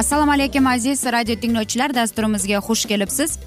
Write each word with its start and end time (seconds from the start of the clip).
assalomu 0.00 0.32
alaykum 0.32 0.66
aziz 0.66 1.04
radio 1.04 1.34
tinglovchilar. 1.36 1.94
Dasturimizga 1.94 2.58
xush 2.66 2.84
kelibsiz. 2.88 3.38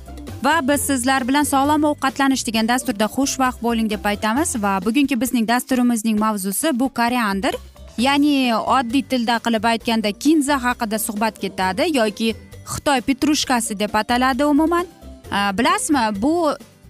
Va 0.45 0.59
biz 0.67 0.81
sizlar 0.81 1.27
bilan 1.27 1.45
sog'lom 1.49 1.85
ovqatlanish 1.91 2.43
degan 2.47 2.67
dasturda 2.67 3.07
xushvaqt 3.15 3.63
bo'ling 3.65 3.89
deb 3.93 4.05
aytamiz. 4.11 4.55
Va 4.63 4.73
bugungi 4.85 5.15
bizning 5.21 5.47
dasturimizning 5.47 6.19
mavzusi 6.19 6.79
bu 6.79 6.89
koriander 6.99 7.57
ya'ni 7.97 8.33
oddiy 8.55 9.03
tilda 9.13 9.39
qilib 9.45 9.65
aytganda 9.71 10.11
kinza 10.25 10.59
haqida 10.65 10.99
suhbat 11.07 11.41
ketadi 11.43 11.89
yoki 11.97 12.29
xitoy 12.73 13.01
petrushkasi 13.07 13.79
deb 13.79 13.95
ataladi 14.01 14.45
umuman. 14.45 14.85
Bilasizmi 15.57 16.05
bu 16.21 16.35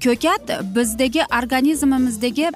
ko'kat 0.04 0.54
bizdagi 0.76 1.24
organizmimizdagi 1.40 2.52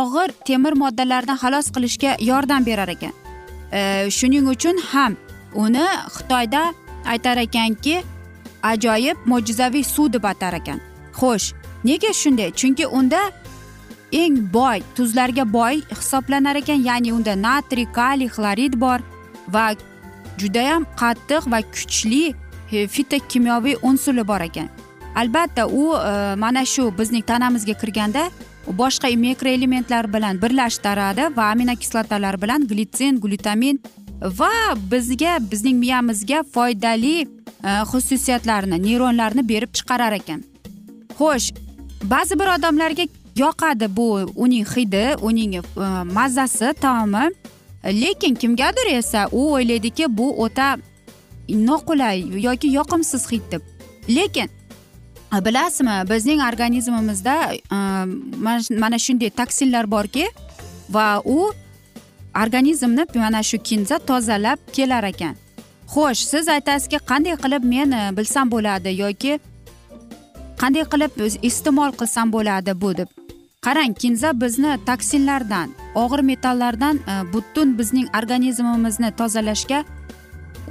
og'ir 0.00 0.28
temir 0.48 0.78
moddalardan 0.82 1.40
xalos 1.42 1.72
qilishga 1.74 2.16
yordam 2.30 2.66
berar 2.66 2.88
ekan. 2.96 3.14
E, 3.72 3.80
shuning 4.18 4.46
uchun 4.54 4.76
ham 4.92 5.16
uni 5.54 5.86
xitoyda 6.16 6.62
aytar 7.06 7.36
ekanki 7.36 8.02
ajoyib 8.62 9.16
mo'jizaviy 9.26 9.84
suv 9.84 10.12
deb 10.12 10.24
atar 10.24 10.54
ekan. 10.60 10.80
Xo'sh 11.18 11.52
nega 11.84 12.12
shunday? 12.12 12.50
Chunki 12.52 12.86
unda 12.86 13.20
eng 14.12 14.36
boy 14.52 14.82
tuzlarga 14.96 15.44
boy 15.52 15.82
hisoblanar 15.90 16.56
ekan 16.62 16.84
ya'ni 16.88 17.12
unda 17.12 17.36
natriy 17.36 17.88
kaliy 17.92 18.28
xlorid 18.36 18.76
bor 18.80 19.00
va 19.48 19.64
judayam 20.38 20.86
qattiq 21.00 21.50
va 21.52 21.62
kuchli 21.62 22.34
e, 22.72 22.86
fitokimyoviy 22.86 23.76
unsuri 23.82 24.26
bor 24.26 24.40
ekan. 24.40 24.68
Albatta 25.14 25.66
u 25.66 25.94
e, 25.96 26.36
mana 26.36 26.64
shu 26.64 26.90
bizning 26.98 27.24
tanamizga 27.26 27.74
kirganda 27.74 28.30
boshqa 28.66 29.08
mikroelementlar 29.16 30.12
bilan 30.12 30.42
birlashtiradi 30.42 31.36
va 31.36 31.50
aminokislotalar 31.50 32.42
bilan 32.42 32.66
glitsin 32.66 33.20
glutamin 33.20 33.80
va 34.22 34.74
bizga 34.90 35.38
bizning 35.50 35.78
miyamizga 35.78 36.42
foydali 36.42 37.20
e, 37.20 37.26
xususiyatlarni 37.92 38.82
neyronlarni 38.82 39.48
berib 39.48 39.72
chiqarar 39.72 40.12
ekan. 40.12 40.42
Xo'sh 41.18 41.52
ba'zi 42.04 42.38
bir 42.38 42.52
odamlarga 42.58 43.06
yoqadi 43.36 43.88
bu 43.96 44.08
uning 44.36 44.66
hidi 44.76 45.16
uning 45.22 45.54
e, 45.56 45.62
mazasi 46.12 46.74
taomi. 46.80 47.30
Lekin 47.84 48.34
kimgadir 48.34 48.92
esa 48.92 49.28
u 49.32 49.52
o'ylaydiki 49.54 50.16
bu 50.16 50.42
o'ta 50.44 50.76
noqulay 51.48 52.42
yoki 52.44 52.68
yoqimsiz 52.72 53.32
hid 53.32 53.46
deb. 53.52 53.62
Lekin 54.08 54.50
bilasizmi 55.32 55.96
bizning 56.10 56.40
organizmimizda 56.52 57.36
e, 57.54 57.78
mana 58.78 58.98
shunday 58.98 59.30
toksinlar 59.30 59.90
borki 59.90 60.28
va 60.90 61.22
u 61.24 61.52
organizmni 62.36 63.04
mana 63.14 63.42
shu 63.42 63.58
kinza 63.58 63.98
tozalab 63.98 64.58
kelar 64.72 65.04
ekan. 65.04 65.34
Xo'sh 65.92 66.22
siz 66.32 66.48
aytasizki 66.48 66.98
qanday 67.10 67.36
qilib 67.42 67.64
men 67.64 68.16
bilsam 68.16 68.50
bo'ladi 68.50 68.90
yoki 69.02 69.32
qanday 70.60 70.84
qilib 70.92 71.12
iste'mol 71.48 71.90
qilsam 72.00 72.32
bo'ladi 72.32 72.72
bu 72.82 72.90
deb? 72.96 73.08
Qarang 73.66 73.92
kinza 74.02 74.30
bizni 74.40 74.72
toksinlardan 74.88 75.68
og'ir 75.94 76.20
metallardan 76.30 76.96
e, 76.96 77.32
butun 77.32 77.78
bizning 77.78 78.08
organizmimizni 78.18 79.10
tozalashga 79.18 79.84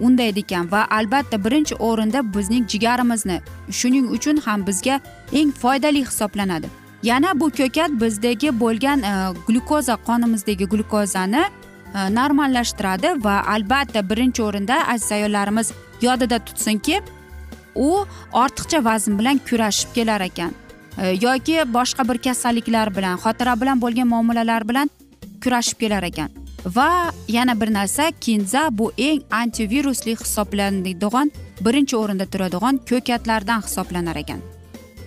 undaydi 0.02 0.40
ekan 0.46 0.72
va 0.72 0.82
albatta 0.98 1.38
birinchi 1.46 1.76
o'rinda 1.88 2.20
bizning 2.36 2.66
jigarimizni 2.72 3.38
shuning 3.80 4.08
uchun 4.16 4.38
ham 4.46 4.68
bizga 4.68 5.00
eng 5.40 5.52
foydali 5.62 6.06
hisoblanadi. 6.06 6.68
Yana 7.04 7.40
bu 7.40 7.50
ko'kat 7.50 7.92
bizdagi 8.02 8.60
bo'lgan 8.60 9.02
e, 9.02 9.14
glyukoza 9.48 9.96
qonimizdagi 9.96 10.66
glyukozani 10.66 11.44
e, 11.96 12.16
normallashtiradi 12.16 13.24
va 13.24 13.44
albatta 13.48 14.10
birinchi 14.10 14.44
o'rinda 14.44 14.88
aziz 14.88 15.12
ayollarimiz 15.12 15.72
yodida 16.02 16.40
tutsinki 16.40 17.02
u 17.76 18.06
ortiqcha 18.34 18.86
vazn 18.86 19.20
bilan 19.20 19.40
kurashib 19.50 19.94
kelar 19.94 20.22
ekan. 20.22 20.52
E, 20.98 21.08
yoki 21.08 21.56
boshqa 21.74 22.08
bir 22.10 22.18
kasalliklar 22.18 22.96
bilan 22.96 23.18
xotira 23.24 23.62
bilan 23.62 23.82
bo'lgan 23.82 24.08
muammolar 24.08 24.70
bilan 24.70 24.90
kurashib 25.44 25.80
kelar 25.80 26.04
ekan. 26.04 26.30
Va 26.66 27.12
yana 27.28 27.62
bir 27.62 27.74
narsa 27.74 28.12
kinza 28.22 28.70
bu 28.72 28.92
eng 28.98 29.22
antivirusli 29.32 30.16
hisoblanadigan 30.16 31.32
birinchi 31.66 31.96
o'rinda 31.98 32.26
turadigan 32.26 32.80
ko'katlardan 32.90 33.62
hisoblanar 33.62 34.16
ekan. 34.16 34.40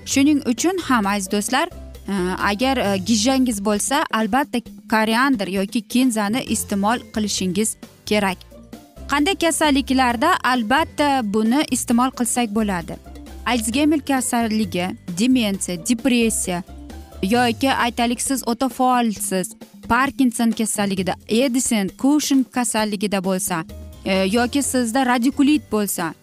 Shuning 0.05 0.41
uchun 0.53 0.79
ham 0.89 1.07
aziz 1.07 1.31
do'stlar 1.33 1.69
Э, 2.09 2.35
agar 2.39 2.77
э, 2.79 2.97
gijjangiz 2.99 3.65
bo'lsa 3.65 4.05
albatta 4.11 4.59
koriandr 4.91 5.49
yoki 5.49 5.83
kinzani 5.83 6.41
iste'mol 6.55 6.99
qilishingiz 7.15 7.77
kerak. 8.07 8.39
Qanday 9.11 9.37
kasalliklarda 9.45 10.31
albatta 10.45 11.23
buni 11.35 11.61
iste'mol 11.71 12.11
qilsak 12.19 12.55
bo'ladi? 12.55 12.97
Alsgeymer 13.47 14.01
kasalligi 14.01 14.87
demensiya 15.19 15.87
depressiya 15.89 16.63
yoki 17.23 17.71
aytaylik 17.71 18.21
siz 18.21 18.43
o'ta 18.47 18.69
faolsiz 18.69 19.55
parkinson 19.89 20.51
kasalligida 20.51 21.15
edison 21.29 21.89
kushin 21.89 22.43
kasalligida 22.43 23.25
bo'lsa 23.25 23.65
e, 24.05 24.15
yoki 24.15 24.63
sizda 24.63 25.07
radikulit 25.07 25.63
bo'lsa 25.73 26.15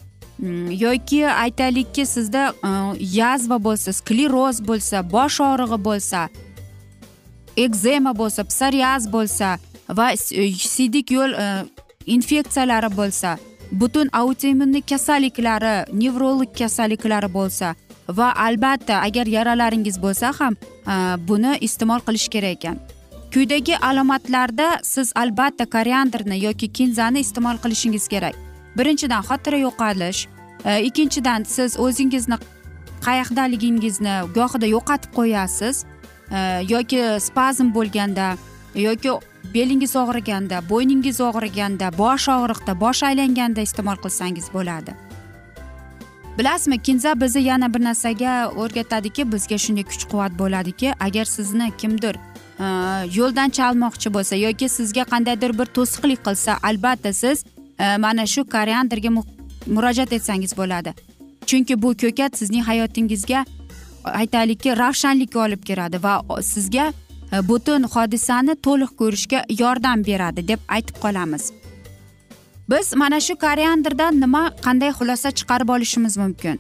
yoki 0.70 1.28
aytaylikki 1.28 2.06
sizda 2.06 2.54
yazva 3.00 3.58
bo'lsa 3.64 3.94
skleroz 3.94 4.62
bo'lsa 4.70 5.04
bosh 5.12 5.40
og'rig'i 5.42 5.80
bo'lsa 5.88 6.30
ekzema 7.58 8.14
bo'lsa 8.22 8.44
psoriaz 8.52 9.12
bo'lsa 9.12 9.58
va 9.90 10.08
siydik 10.76 11.12
yo'l 11.12 11.36
infeksiyalari 12.06 12.90
bo'lsa 13.00 13.38
butun 13.72 14.10
autoimmunniy 14.14 14.82
kasalliklari 14.82 15.76
nevrologik 15.94 16.58
kasalliklari 16.58 17.30
bo'lsa 17.34 17.76
va 18.10 18.34
albatta 18.48 19.02
agar 19.08 19.28
yaralaringiz 19.28 20.02
bo'lsa 20.02 20.34
ham 20.40 20.56
buni 21.28 21.58
iste'mol 21.68 22.02
qilish 22.08 22.30
kerak 22.34 22.58
ekan 22.58 22.78
quyidagi 23.34 23.76
alomatlarda 23.90 24.68
siz 24.84 25.12
albatta 25.16 25.66
koriandrni 25.66 26.44
yoki 26.44 26.68
kinzani 26.78 27.20
iste'mol 27.20 27.58
qilishingiz 27.64 28.08
kerak 28.08 28.49
birinchidan 28.80 29.24
xotira 29.30 29.58
yo'qolish 29.68 30.28
e, 30.66 30.84
ikkinchidan 30.90 31.44
siz 31.56 31.80
o'zingizni 31.86 32.38
qayoqdaligingizni 33.08 34.16
gohida 34.38 34.68
yo'qotib 34.76 35.12
qo'yasiz 35.18 35.84
e, 36.32 36.40
yoki 36.74 37.02
spazm 37.28 37.74
bo'lganda 37.78 38.28
yoki 38.76 39.12
belingiz 39.54 39.96
og'riganda 39.96 40.62
bo'yningiz 40.72 41.22
og'riganda 41.30 41.92
bosh 41.98 42.28
og'riqda 42.38 42.80
bosh 42.84 43.04
aylanganda 43.10 43.62
iste'mol 43.68 43.98
qilsangiz 44.04 44.50
bo'ladi. 44.54 44.94
Bilasizmi 46.38 46.78
kinza 46.88 47.22
bizni 47.22 47.42
yana 47.44 47.74
bir 47.74 47.82
narsaga 47.84 48.34
o'rgatadiki 48.62 49.32
bizga 49.32 49.58
shunday 49.64 49.86
kuch 49.92 50.04
quvvat 50.12 50.34
bo'ladiki 50.42 50.94
agar 51.08 51.26
sizni 51.26 51.72
kimdir 51.82 52.16
e, 52.16 52.68
yo'ldan 53.18 53.50
chalmoqchi 53.58 54.14
bo'lsa 54.16 54.36
yoki 54.46 54.70
sizga 54.78 55.04
qandaydir 55.14 55.52
bir 55.60 55.68
to'siqlik 55.78 56.22
qilsa 56.28 56.52
albatta 56.70 57.14
siz 57.14 57.44
Э, 57.80 57.98
mana 57.98 58.26
shu 58.26 58.44
koriandrga 58.44 59.10
murojaat 59.68 60.14
etsangiz 60.14 60.58
bo'ladi. 60.58 60.94
Chunki 61.46 61.82
bu 61.82 61.90
ko'kat 62.02 62.38
sizning 62.38 62.64
hayotingizga 62.64 63.46
aytaylikki 64.04 64.78
ravshanlik 64.78 65.36
olib 65.36 65.64
keladi 65.64 66.04
va 66.04 66.42
sizga 66.42 66.94
e, 67.34 67.48
butun 67.48 67.84
hodisani 67.84 68.56
to'liq 68.66 68.92
ko'rishga 69.02 69.44
yordam 69.60 70.06
beradi 70.06 70.48
deb 70.48 70.60
aytib 70.68 70.96
qolamiz. 71.04 71.52
Biz 72.70 72.96
mana 72.96 73.20
shu 73.20 73.36
koriandrdan 73.46 74.22
nima 74.22 74.44
qanday 74.66 74.92
xulosa 75.00 75.32
chiqarib 75.32 75.70
olishimiz 75.76 76.18
mumkin? 76.18 76.60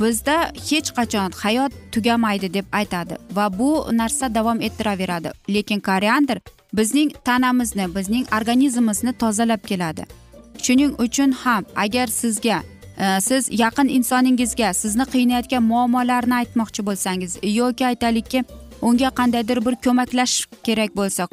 Bizda 0.00 0.36
hech 0.70 0.90
qachon 0.98 1.30
hayot 1.42 1.72
tugamaydi 1.92 2.54
deb 2.54 2.66
aytadi 2.72 3.14
va 3.36 3.46
bu 3.58 3.70
narsa 3.92 4.34
davom 4.34 4.60
ettiraveradi. 4.60 5.30
Lekin 5.54 5.80
koriandr 5.80 6.38
bizning 6.78 7.10
tanamizni 7.24 7.94
bizning 7.96 8.26
organizmimizni 8.40 9.12
tozalab 9.12 9.62
keladi. 9.70 10.21
Shuning 10.58 10.92
uchun 10.98 11.32
ham 11.32 11.64
agar 11.76 12.06
sizga 12.06 12.62
e, 12.98 13.20
siz 13.20 13.48
yaqin 13.50 13.88
insoningizga 13.88 14.74
sizni 14.74 15.04
qiynayotgan 15.14 15.62
muammolarni 15.62 16.34
aytmoqchi 16.34 16.86
bo'lsangiz 16.88 17.38
yoki 17.42 17.86
aytaylikki 17.86 18.44
unga 18.82 19.10
qandaydir 19.18 19.64
bir 19.66 19.74
ko'maklash 19.84 20.36
kerak 20.66 20.96
bo'lsa 20.96 21.28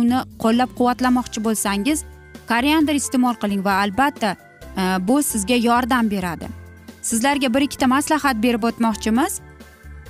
uni 0.00 0.18
qo'llab 0.42 0.70
quvvatlamoqchi 0.78 1.44
bo'lsangiz 1.46 2.04
koriandr 2.48 2.94
iste'mol 3.02 3.34
qiling 3.42 3.62
va 3.64 3.78
albatta 3.84 4.36
e, 4.36 4.82
bu 5.08 5.22
sizga 5.22 5.54
yordam 5.54 6.10
beradi. 6.10 6.48
Sizlarga 7.02 7.54
bir 7.54 7.62
ikkita 7.66 7.86
maslahat 7.86 8.42
berib 8.42 8.62
o'tmoqchimiz 8.62 9.40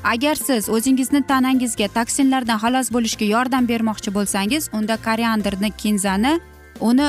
agar 0.04 0.34
siz 0.34 0.68
o'zingizni 0.68 1.22
tanangizga 1.26 1.88
toksinlardan 1.96 2.58
xalos 2.64 2.90
bo'lishga 2.94 3.26
yordam 3.34 3.68
bermoqchi 3.68 4.14
bo'lsangiz 4.14 4.68
unda 4.78 4.96
koriandrni 5.06 5.70
kinzani 5.82 6.40
uni 6.80 7.08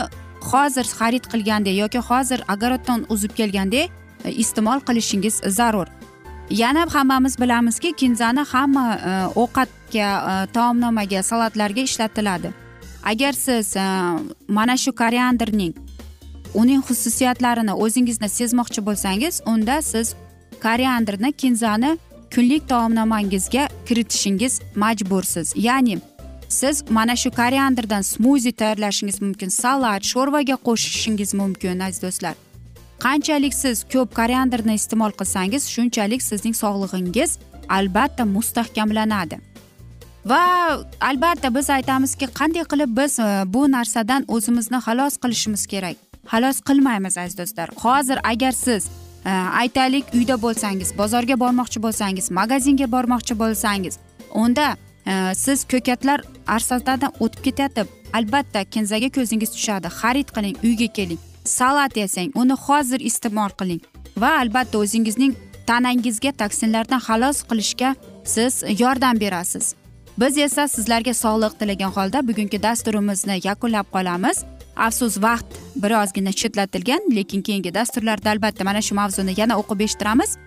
hozir 0.52 0.86
xarid 1.00 1.26
qilgandek 1.32 1.76
yoki 1.78 2.00
hozir 2.10 2.40
огородdan 2.54 3.06
uzib 3.10 3.36
kelgandek 3.40 3.92
e, 4.26 4.32
iste'mol 4.32 4.80
qilishingiz 4.88 5.36
zarur. 5.60 5.88
Yana 6.50 6.86
hammamiz 6.94 7.40
bilamizki 7.42 7.94
kinzani 7.94 8.44
hamma 8.54 8.86
e, 8.96 9.12
ovqatga 9.44 10.10
e, 10.32 10.34
taomnomaga 10.54 11.24
salatlarga 11.24 11.82
ishlatiladi. 11.82 12.52
Agar 13.04 13.34
siz 13.34 13.76
mana 14.48 14.78
shu 14.78 14.92
koriandrning 14.96 15.74
uning 16.54 16.82
xususiyatlarini 16.88 17.74
o'zingizni 17.84 18.30
sezmoqchi 18.30 18.86
bo'lsangiz 18.88 19.42
unda 19.46 19.82
siz 19.82 20.16
koriandrni 20.66 21.32
kinzani 21.32 21.98
kunlik 22.36 22.70
taomnomangizga 22.70 23.68
kiritishingiz 23.88 24.62
majbursiz. 24.76 25.54
Ya'ni 25.56 26.00
siz 26.62 26.76
mana 26.90 27.16
shu 27.22 27.30
koriandrdan 27.42 28.02
smuzi 28.14 28.52
tayyorlashingiz 28.62 29.18
mumkin 29.26 29.50
salat 29.62 30.04
sho'rvaga 30.12 30.58
qo'shishingiz 30.68 31.32
mumkin 31.42 31.80
aziz 31.88 32.02
do'stlar. 32.06 32.36
Qanchalik 33.06 33.54
siz 33.54 33.78
ko'p 33.94 34.10
koriandrni 34.20 34.74
iste'mol 34.80 35.12
qilsangiz 35.20 35.64
shunchalik 35.76 36.22
sizning 36.30 36.56
sog'lig'ingiz 36.64 37.32
albatta 37.78 38.24
mustahkamlanadi. 38.36 39.38
Va 40.26 40.44
albatta 41.02 41.56
biz 41.56 41.70
aytamizki 41.70 42.26
qanday 42.40 42.64
qilib 42.72 42.92
biz 43.00 43.20
e, 43.20 43.44
bu 43.54 43.72
narsadan 43.72 44.26
o'zimizni 44.28 44.80
xalos 44.86 45.18
qilishimiz 45.24 45.64
kerak? 45.74 45.98
Xalos 46.32 46.58
qilmaymiz 46.68 47.18
aziz 47.18 47.38
do'stlar. 47.38 47.70
Hozir 47.84 48.18
agar 48.32 48.52
siz 48.52 48.88
e, 49.26 49.30
aytaylik 49.62 50.06
uyda 50.14 50.36
bo'lsangiz 50.46 50.98
bozorga 50.98 51.36
bormoqchi 51.44 51.84
bo'lsangiz 51.86 52.32
magazinga 52.40 52.88
bormoqchi 52.96 53.40
bo'lsangiz 53.44 54.00
unda 54.44 54.68
siz 55.36 55.66
ko'katlar 55.72 56.22
arsatadan 56.48 57.12
o'tib 57.20 57.44
ketayotib 57.48 57.88
albatta 58.14 58.64
kinzaga 58.64 59.10
ko'zingiz 59.18 59.52
tushadi. 59.56 59.88
Xarid 60.00 60.30
qiling 60.36 60.56
uyga 60.64 60.88
keling. 60.98 61.20
Salat 61.46 61.98
yasang 61.98 62.32
uni 62.36 62.56
hozir 62.66 63.00
iste'mol 63.10 63.52
qiling. 63.60 63.82
Va 64.18 64.32
albatta 64.42 64.78
o'zingizning 64.84 65.34
tanangizga 65.68 66.32
toksinlardan 66.42 67.02
xalos 67.08 67.44
qilishga 67.50 67.96
siz 68.24 68.64
yordam 68.82 69.20
berasiz. 69.20 69.76
Biz 70.18 70.38
esa 70.38 70.68
sizlarga 70.68 71.14
sog'liq 71.24 71.54
tilagan 71.60 71.92
holda 71.96 72.20
bugungi 72.28 72.64
dasturimizni 72.64 73.40
yakunlab 73.44 73.88
qolamiz. 73.96 74.44
Afsus 74.76 75.18
vaqt 75.22 75.58
birozgina 75.84 76.32
chetlatilgan 76.32 77.02
lekin 77.16 77.42
keyingi 77.42 77.74
dasturlarda 77.74 78.30
albatta 78.30 78.64
mana 78.64 78.82
shu 78.82 78.96
mavzuni 78.96 79.34
yana 79.38 79.58
o'qib 79.62 79.80
eshittiramiz. 79.86 80.38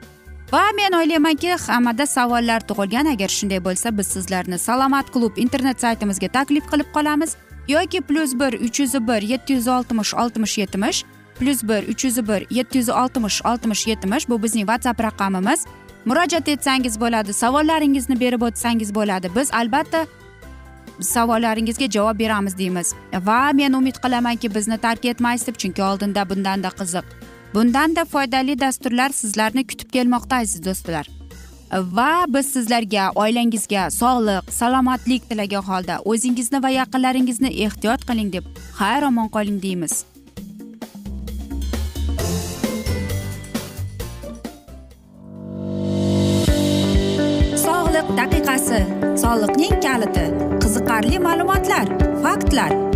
Va 0.52 0.62
men 0.76 0.92
o'ylaymanki 0.98 1.50
hammada 1.66 2.06
savollar 2.06 2.60
tug'ilgan. 2.68 3.06
Agar 3.14 3.28
shunday 3.38 3.60
bo'lsa 3.68 3.98
biz 3.98 4.06
sizlarni 4.06 4.58
salomat 4.58 5.12
klub 5.14 5.36
internet 5.44 5.80
saytimizga 5.80 6.28
taklif 6.28 6.64
qilib 6.72 6.88
qolamiz. 6.96 7.36
Yoki 7.68 8.00
plyus 8.00 8.32
bir 8.40 8.52
uch 8.66 8.80
yuz 8.80 8.94
bir 9.08 9.22
yetti 9.32 9.52
yuz 9.52 9.68
oltmish 9.68 10.14
oltmish 10.14 10.58
yetmish 10.58 11.04
plyus 11.38 11.62
bir 11.62 11.88
uch 11.92 12.04
yuz 12.04 12.28
bir 12.28 12.46
yetti 12.50 12.78
yuz 12.78 12.88
oltmish 12.88 13.44
oltmish 13.44 13.86
yetmish 13.86 14.28
bu 14.28 14.42
bizning 14.42 14.66
whatsapp 14.66 15.00
raqamimiz. 15.00 15.66
Murojaat 16.04 16.48
etsangiz 16.48 17.00
bo'ladi 17.00 17.32
savollaringizni 17.32 18.20
berib 18.20 18.42
o'tsangiz 18.42 18.94
bo'ladi. 18.94 19.30
Biz 19.36 19.52
albatta 19.52 20.06
savollaringizga 21.00 21.90
javob 21.90 22.18
beramiz 22.18 22.58
deymiz. 22.58 22.94
Va 23.12 23.52
men 23.52 23.72
umid 23.72 23.96
qilamanki 24.04 24.54
bizni 24.54 24.78
tark 24.78 25.04
etmaysiz 25.04 25.46
deb 25.46 25.56
chunki 25.62 25.82
oldinda 25.82 26.28
bundanda 26.30 26.68
qiziq. 26.68 27.04
Bundanda 27.54 28.04
foydali 28.04 28.60
dasturlar 28.60 29.10
sizlarni 29.10 29.66
kutib 29.66 29.90
kelmoqda 29.90 30.36
aziz 30.36 30.64
do'stlar. 30.64 31.06
Va 31.72 32.24
biz 32.28 32.46
sizlarga 32.54 33.10
oilangizga 33.22 33.90
sog'lik 33.90 34.52
salomatlik 34.58 35.28
tilagan 35.30 35.64
holda 35.70 35.98
o'zingizni 36.12 36.62
va 36.62 36.70
yaqinlaringizni 36.80 37.50
ehtiyot 37.64 38.04
qiling 38.08 38.30
deb 38.36 38.44
xayr 38.78 39.08
omon 39.08 39.28
qoling 39.36 39.58
deymiz. 39.62 39.94
Sog'liq 47.66 48.08
daqiqasi 48.20 48.80
soliqning 49.22 49.74
kaliti 49.86 50.26
qiziqarli 50.62 51.18
ma'lumotlar 51.28 51.86
faktlar. 52.22 52.95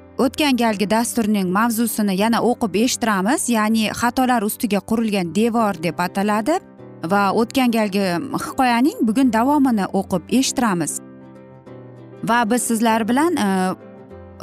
o'tgan 0.17 0.57
galgi 0.57 0.89
dasturning 0.89 1.49
mavzusini 1.51 2.15
yana 2.19 2.41
o'qib 2.41 2.75
eshittiramiz. 2.83 3.49
Ya'ni 3.49 3.89
xatolar 4.01 4.43
ustiga 4.43 4.79
qurilgan 4.79 5.35
devor 5.35 5.77
deb 5.83 5.99
ataladi 5.99 6.59
va 7.03 7.31
o'tgan 7.31 7.71
galgi 7.71 8.03
hikoyaning 8.45 8.99
bugun 9.07 9.31
davomini 9.33 9.85
o'qib 9.93 10.23
eshittiramiz. 10.39 10.99
Va 12.23 12.43
biz 12.51 12.61
sizlar 12.63 13.07
bilan 13.09 13.35
e, 13.35 13.47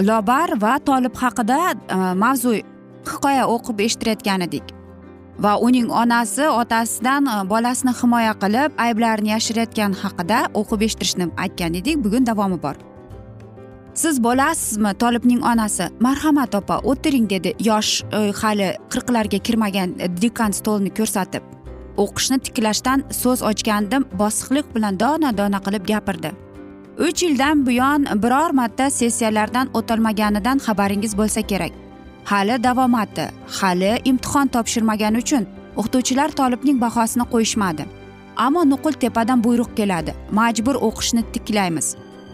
lobar 0.03 0.57
va 0.61 0.79
tolib 0.79 1.15
haqida 1.15 1.61
e, 1.71 1.97
mavzu 2.25 2.57
hikoya 3.13 3.47
o'qib 3.47 3.81
eshittirayotgan 3.87 4.41
edik. 4.49 4.75
Va 5.39 5.57
uning 5.63 5.91
onasi 5.91 6.49
otasidan 6.49 7.27
e, 7.27 7.39
bolasini 7.51 7.95
himoya 8.03 8.35
qilib 8.43 8.75
ayblarini 8.87 9.35
yashirayotgani 9.37 10.03
haqida 10.03 10.45
o'qib 10.55 10.87
eshittirishni 10.89 11.31
aytgan 11.37 11.75
edik. 11.83 12.03
Bugun 12.05 12.27
davomi 12.27 12.63
bor. 12.63 12.77
Siz 13.99 14.23
bo'lasizmi 14.25 14.93
tolibning 15.03 15.41
onasi? 15.53 15.85
Marhamat 16.01 16.55
opa 16.55 16.77
o'tiring 16.91 17.31
dedi. 17.31 17.55
Yosh 17.69 17.93
e, 18.19 18.33
hali 18.41 18.69
qirqlarga 18.93 19.39
kirmagan 19.47 19.95
e, 19.99 20.07
dekan 20.23 20.55
stolni 20.59 20.91
ko'rsatib. 20.99 21.43
O'qishni 22.03 22.39
tiklashdan 22.47 23.03
so'z 23.23 23.43
ochgandim 23.51 24.07
bosiqlik 24.21 24.67
bilan 24.75 25.01
dona 25.03 25.31
dona 25.41 25.59
qilib 25.67 25.85
gapirdi. 25.93 26.31
Uch 27.07 27.23
yildan 27.25 27.67
buyon 27.67 28.07
biror 28.23 28.51
marta 28.61 28.91
sessiyalardan 29.01 29.67
o'tolmaganidan 29.79 30.59
xabaringiz 30.67 31.13
bo'lsa 31.21 31.43
kerak. 31.51 31.73
Hali 32.31 32.57
davomati 32.67 33.27
hali 33.59 33.93
imtihon 34.11 34.47
topshirmagani 34.55 35.25
uchun 35.25 35.45
o'qituvchilar 35.79 36.31
tolibning 36.41 36.79
bahosini 36.85 37.25
qo'yishmadi. 37.33 37.85
Ammo 38.47 38.63
nuqul 38.73 38.95
tepadan 39.05 39.45
buyruq 39.47 39.71
keladi. 39.79 40.13
Majbur 40.39 40.77
o'qishni 40.89 41.23
tiklaymiz. 41.35 41.89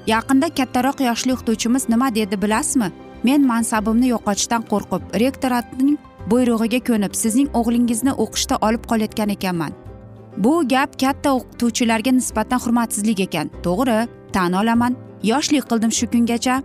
Yaqinda 0.06 0.48
kattaroq 0.58 1.00
yoshli 1.08 1.32
o'qituvchimiz 1.36 1.88
nima 1.88 2.14
dedi 2.14 2.42
bilasizmi? 2.42 2.88
Men 3.24 3.46
mansabimni 3.46 4.08
yo'qotishdan 4.14 4.62
qo'rqib 4.70 5.02
rektoratning 5.22 5.96
buyrug'iga 6.30 6.80
ko'nib 6.88 7.14
sizning 7.22 7.48
o'g'lingizni 7.58 8.12
o'qishda 8.24 8.58
olib 8.66 8.84
qolayotgan 8.90 9.30
ekanman. 9.36 9.72
Bu 10.44 10.52
gap 10.68 10.98
katta 11.00 11.32
o'qituvchilarga 11.38 12.12
nisbatan 12.18 12.60
hurmatsizlik 12.64 13.20
ekan. 13.26 13.50
To'g'ri 13.66 13.98
tan 14.32 14.52
olaman. 14.60 14.96
Yoshlik 15.22 15.64
qildim 15.70 15.92
shu 15.98 16.06
kungacha. 16.12 16.56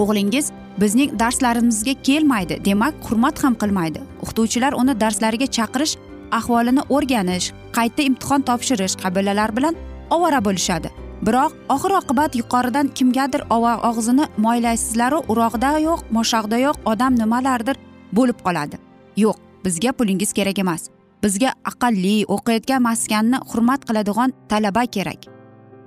O'g'lingiz 0.00 0.46
bizning 0.82 1.10
darslarimizga 1.20 1.94
kelmaydi 2.08 2.64
demak 2.64 2.94
hurmat 3.06 3.44
ham 3.44 3.54
qilmaydi. 3.62 4.00
O'qituvchilar 4.22 4.72
uni 4.80 4.94
darslariga 5.02 5.48
chaqirish 5.56 5.94
ahvolini 6.38 6.82
o'rganish 6.94 7.46
qayta 7.76 8.02
imtihon 8.08 8.42
topshirish 8.48 8.94
qabilalar 9.02 9.56
bilan 9.56 9.74
ovora 10.10 10.44
bo'lishadi. 10.44 10.88
Biroq 11.26 11.52
oxir 11.74 11.92
oqibat 12.00 12.36
yuqoridan 12.40 12.88
kimgadir 12.98 13.42
og'zini 13.56 14.24
moylaysizlaru 14.44 15.18
urog'da 15.32 15.78
yo'q 15.88 16.00
moshog'da 16.16 16.58
yo'q 16.66 16.76
odam 16.92 17.14
nimalardir 17.22 17.76
bo'lib 18.12 18.38
qoladi. 18.46 18.76
Yo'q 19.16 19.36
bizga 19.64 19.92
pulingiz 19.92 20.32
kerak 20.32 20.58
emas. 20.58 20.82
Bizga 21.22 21.50
aqlli 21.70 22.16
o'qiyotgan 22.34 22.82
maskanni 22.88 23.38
hurmat 23.50 23.84
qiladigan 23.88 24.30
talaba 24.48 24.84
kerak. 24.96 25.20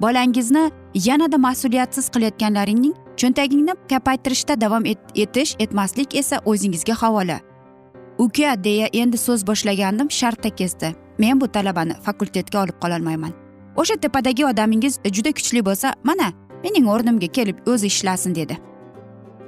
Bolangizni 0.01 0.63
yanada 1.08 1.38
mas'uliyatsiz 1.48 2.06
qilayotganlaringning 2.13 2.96
cho'ntagingni 3.20 3.74
kapaytirishda 3.92 4.62
davom 4.62 4.84
etish 5.24 5.56
etmaslik 5.60 6.15
esa 6.22 6.39
o'zingizga 6.46 6.96
havola. 7.01 7.39
Uka 8.18 8.63
deya 8.63 8.88
endi 8.94 9.18
so'z 9.18 9.48
boshlagandim 9.48 10.10
shartta 10.20 10.50
kesdi 10.50 10.96
men 11.20 11.42
bu 11.42 11.48
talabani 11.48 11.96
fakultetga 12.06 12.63
olib 12.63 12.77
qololmayman. 12.84 13.45
O'sha 13.75 13.96
tepadagi 13.96 14.46
odamingiz 14.46 15.00
juda 15.15 15.32
kuchli 15.38 15.65
bo'lsa 15.65 15.94
mana 16.03 16.27
mening 16.63 16.88
o'rnimga 16.94 17.27
kelib 17.27 17.58
o'zi 17.72 17.88
ishlasin 17.88 18.36
dedi. 18.36 18.58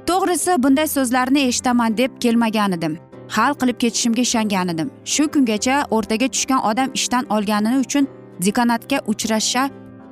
To'g'risi 0.08 0.64
bunday 0.64 0.88
so'zlarni 0.88 1.42
eshitaman 1.50 1.98
deb 1.98 2.12
kelmagan 2.24 2.72
edim. 2.72 2.98
Hal 3.36 3.54
qilib 3.60 3.78
ketishimga 3.84 4.22
ishongan 4.22 4.68
edim. 4.74 4.92
Shu 5.14 5.24
kungacha 5.34 5.76
o'rtaga 5.96 6.28
tushgan 6.34 6.62
odam 6.70 6.90
ishdan 7.00 7.26
olgani 7.36 7.78
uchun 7.86 8.08
dekanatga 8.46 8.98
uchrasha 9.12 9.64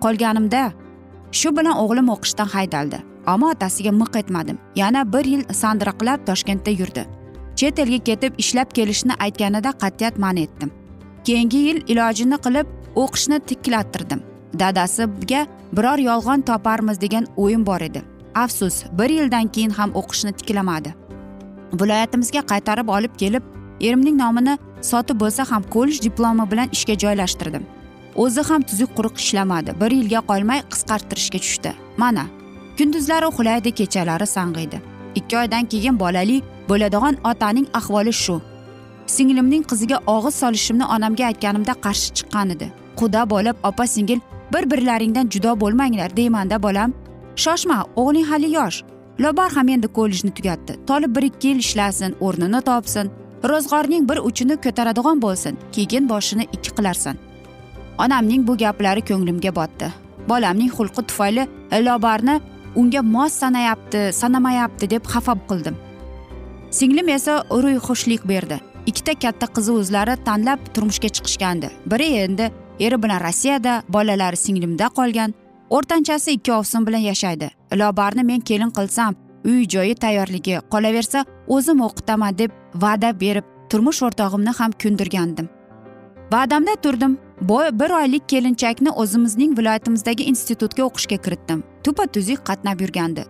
qolganimda 0.03 0.63
shu 1.39 1.49
bilan 1.57 1.75
o'g'lim 1.83 2.07
o'qishdan 2.15 2.49
haydaldi. 2.55 2.97
Ammo 3.33 3.47
otasiga 3.55 3.91
miq 4.01 4.17
etmadim. 4.21 4.57
Yana 4.75 5.13
bir 5.13 5.25
yil 5.25 5.43
sandiroqlab 5.61 6.25
toshkentda 6.29 6.71
yurdi. 6.79 7.05
Chet 7.55 7.79
elga 7.79 7.99
ketib 8.09 8.33
ishlab 8.43 8.69
kelishni 8.77 9.13
aytganida 9.25 9.71
qat'iyat 9.83 10.17
man 10.17 10.37
etdim. 10.45 10.71
Keyingi 11.27 11.57
yil 11.67 11.83
ilojini 11.93 12.37
qilib 12.45 12.67
o'qishni 13.03 13.39
tiklattirdim 13.49 14.21
dadasiga 14.59 15.47
biror 15.77 15.99
yolg'on 15.99 16.41
toparmiz 16.41 17.01
degan 17.01 17.27
o'yim 17.37 17.65
bor 17.65 17.81
edi. 17.81 18.03
Afsus 18.35 18.83
bir 18.99 19.09
yildan 19.09 19.47
keyin 19.47 19.69
ham 19.69 19.91
o'qishni 19.99 20.31
tiklamadi. 20.39 20.93
Viloyatimizga 21.81 22.41
qaytarib 22.51 22.87
olib 22.97 23.13
kelib 23.21 23.43
erimning 23.81 24.17
nomini 24.23 24.57
sotib 24.81 25.19
bo'lsa 25.23 25.51
ham 25.51 25.63
kollej 25.75 26.01
diplomi 26.07 26.51
bilan 26.51 26.69
ishga 26.71 26.95
joylashtirdim. 27.03 27.63
O'zi 28.15 28.41
ham 28.49 28.61
tuzuk 28.61 28.95
quruq 28.97 29.15
ishlamadi 29.23 29.79
bir 29.81 29.91
yilga 29.91 30.21
qolmay 30.31 30.59
qisqartirishga 30.73 31.39
tushdi. 31.45 31.71
Mana 31.97 32.25
kunduzlari 32.77 33.25
uxlaydi 33.31 33.71
kechalari 33.79 34.27
sang'iydi. 34.35 34.81
Ikki 35.15 35.37
oydan 35.37 35.65
keyin 35.71 35.99
bolali 35.99 36.41
bo'ladigan 36.69 37.15
otaning 37.31 37.67
ahvoli 37.79 38.13
shu. 38.23 38.41
Singlimning 39.07 39.63
qiziga 39.71 39.97
og'iz 40.07 40.35
solishimni 40.41 40.85
onamga 40.95 41.25
aytganimda 41.25 41.73
qarshi 41.85 42.09
chiqqan 42.17 42.49
edi. 42.55 42.71
Quda 42.99 43.29
bo'lib 43.29 43.55
opa 43.69 43.87
singil 43.87 44.19
bir 44.53 44.71
birlaringdan 44.71 45.29
judo 45.33 45.59
bo'lmanglar 45.61 46.17
deymanda 46.17 46.63
bolam 46.63 46.93
shoshma 47.35 47.77
o'g'ling 47.95 48.25
hali 48.31 48.49
yosh. 48.57 48.83
Lobar 49.19 49.51
ham 49.51 49.67
endi 49.69 49.87
kollejni 49.87 50.31
tugatdi. 50.37 50.73
Tolib 50.87 51.15
bir 51.15 51.23
ikki 51.23 51.47
yil 51.47 51.59
ishlasin 51.65 52.15
o'rnini 52.19 52.61
topsin. 52.61 53.11
Ro'zg'orning 53.49 54.09
bir 54.09 54.17
uchini 54.29 54.55
ko'taradigan 54.65 55.21
bo'lsin 55.21 55.57
keyin 55.71 56.09
boshini 56.09 56.43
ikki 56.55 56.71
qilarsan. 56.77 57.15
Onamning 57.97 58.47
bu 58.47 58.57
gaplari 58.57 59.01
ko'nglimga 59.09 59.55
botdi. 59.55 59.87
Bolamning 60.29 60.71
xulqi 60.77 61.01
tufayli 61.09 61.47
lobarni 61.87 62.39
unga 62.75 63.01
mos 63.01 63.33
sanayapti 63.41 63.99
sanamayapti 64.21 64.89
deb 64.89 65.03
xafa 65.13 65.35
qildim. 65.49 65.75
Singlim 66.71 67.09
esa 67.09 67.43
xushlik 67.87 68.27
berdi. 68.27 68.59
Ikkita 68.85 69.13
katta 69.23 69.47
qizi 69.55 69.71
o'zlari 69.79 70.15
tanlab 70.27 70.59
turmushga 70.73 71.09
chiqishgandi. 71.15 71.71
Biri 71.91 72.07
endi 72.25 72.51
eri 72.79 73.03
bilan 73.03 73.21
rossiyada 73.27 73.73
bolalari 73.89 74.37
singlimda 74.45 74.87
qolgan 74.99 75.33
o'rtanchasi 75.69 76.37
ikki 76.37 76.53
ovsin 76.53 76.87
bilan 76.87 77.03
yashaydi. 77.09 77.49
Lobarni 77.73 78.23
men 78.23 78.39
kelin 78.39 78.71
qilsam 78.77 79.15
uy 79.45 79.67
joyi 79.75 79.95
tayyorligi 79.95 80.61
qolaversa 80.73 81.25
o'zim 81.47 81.81
o'qitaman 81.87 82.37
deb 82.37 82.51
va'da 82.85 83.19
berib 83.19 83.45
turmush 83.69 84.01
o'rtog'imni 84.07 84.57
ham 84.59 84.71
ko'ndirgandim 84.83 85.47
va'damda 86.31 86.75
turdim 86.75 87.17
boy 87.41 87.67
bir 87.79 87.89
oylik 87.89 88.29
kelinchakni 88.29 88.89
o'zimizning 88.89 89.57
viloyatimizdagi 89.57 90.23
institutga 90.23 90.83
o'qishga 90.83 91.17
kiritdim. 91.17 91.63
Tupa 91.83 92.07
tuzuk 92.07 92.45
qatnab 92.45 92.81
yurgandi. 92.81 93.25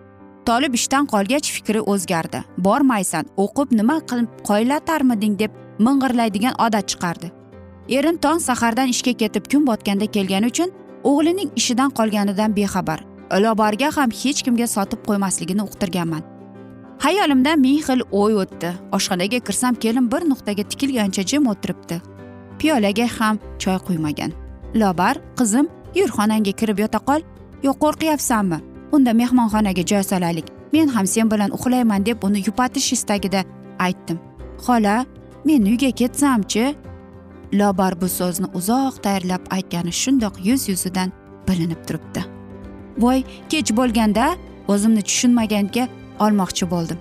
Tolib 0.48 0.74
ishdan 0.78 1.06
qolgach 1.12 1.48
fikri 1.56 1.80
o'zgardi. 1.92 2.40
Bormaysan 2.66 3.24
o'qib 3.44 3.72
nima 3.78 3.96
qilib 4.10 4.28
qoylatarmiding? 4.48 5.34
deb 5.42 5.52
ming'irlaydigan 5.86 6.54
odat 6.66 6.88
chiqardi. 6.90 7.30
Erim 7.96 8.16
tong 8.24 8.40
sahardan 8.48 8.88
ishga 8.94 9.12
ketib 9.22 9.44
kun 9.52 9.66
botganda 9.66 10.06
kelgani 10.16 10.46
uchun 10.52 10.70
o'g'lining 11.10 11.50
ishidan 11.60 11.90
qolganidan 11.98 12.56
bexabar. 12.58 13.00
Lobarga 13.44 13.88
ham 13.96 14.10
hech 14.20 14.42
kimga 14.46 14.66
sotib 14.76 15.00
qo'ymasligini 15.08 15.62
uqtirganman. 15.68 16.22
Hayolimda 17.04 17.56
ming 17.64 17.80
xil 17.86 18.00
o'y 18.20 18.38
o'tdi. 18.42 18.70
Oshxonaga 18.96 19.40
kirsam 19.46 19.74
kelin 19.84 20.06
bir 20.12 20.22
nuqtaga 20.30 20.64
tikilgancha 20.70 21.22
jim 21.30 21.50
o'tiribdi. 21.52 21.96
Piyolaga 22.58 23.06
ham 23.18 23.42
choy 23.62 23.78
quymagan. 23.86 24.30
Lobar 24.80 25.16
qizim 25.38 25.66
yur 25.98 26.10
xonangga 26.16 26.52
kirib 26.60 26.78
yota 26.84 26.98
qol 27.08 27.20
yo 27.66 27.72
qo'rqyapsanmi? 27.82 28.75
Unda 28.92 29.12
mehmonxonaga 29.12 29.82
joy 29.90 30.02
solaylik. 30.02 30.46
Men 30.72 30.88
ham 30.88 31.06
sen 31.06 31.30
bilan 31.30 31.50
uxlayman 31.56 32.06
deb 32.06 32.22
uni 32.22 32.42
yupatish 32.46 32.92
istagida 32.92 33.44
aytdim. 33.78 34.18
Xola 34.64 35.04
men 35.44 35.62
uyga 35.64 35.90
ketsamchi 35.90 36.74
lobar 37.52 38.00
bu 38.00 38.08
so'zni 38.08 38.46
uzoq 38.58 38.94
tayyorlab 39.04 39.42
aytgani 39.56 39.92
shundoq 39.92 40.34
yuz 40.48 40.68
yuzidan 40.68 41.12
bilinib 41.48 41.80
turibdi. 41.86 42.24
Voy 42.98 43.22
kech 43.50 43.70
bo'lganda 43.78 44.26
o'zimni 44.68 45.02
tushunmaganga 45.08 45.88
olmoqchi 46.24 46.70
bo'ldim. 46.70 46.98